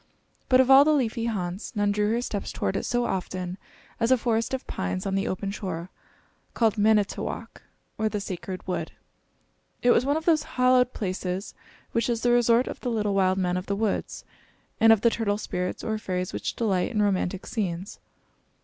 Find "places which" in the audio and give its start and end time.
10.93-12.09